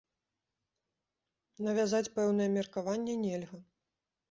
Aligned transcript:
Навязаць 1.67 2.09
пэўнае 2.17 2.49
меркаванне 2.57 3.21
нельга. 3.29 3.65